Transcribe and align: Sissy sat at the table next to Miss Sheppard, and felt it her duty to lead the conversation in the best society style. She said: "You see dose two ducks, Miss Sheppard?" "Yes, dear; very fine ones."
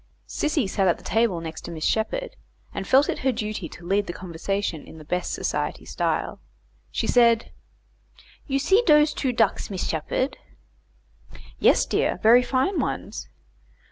Sissy 0.27 0.67
sat 0.67 0.87
at 0.87 0.97
the 0.97 1.03
table 1.03 1.41
next 1.41 1.61
to 1.61 1.69
Miss 1.69 1.85
Sheppard, 1.85 2.35
and 2.73 2.87
felt 2.87 3.07
it 3.07 3.19
her 3.19 3.31
duty 3.31 3.69
to 3.69 3.85
lead 3.85 4.07
the 4.07 4.13
conversation 4.13 4.87
in 4.87 4.97
the 4.97 5.05
best 5.05 5.31
society 5.31 5.85
style. 5.85 6.39
She 6.89 7.05
said: 7.05 7.51
"You 8.47 8.57
see 8.57 8.81
dose 8.87 9.13
two 9.13 9.31
ducks, 9.31 9.69
Miss 9.69 9.87
Sheppard?" 9.87 10.39
"Yes, 11.59 11.85
dear; 11.85 12.17
very 12.23 12.41
fine 12.41 12.79
ones." 12.79 13.29